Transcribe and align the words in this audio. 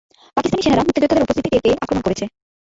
পাকিস্তানি 0.37 0.63
সেনারা 0.63 0.85
মুক্তিযোদ্ধাদের 0.85 1.25
উপস্থিতি 1.25 1.49
টের 1.49 1.63
পেয়ে 1.63 1.77
আক্রমণ 1.77 2.01
করেছে। 2.03 2.25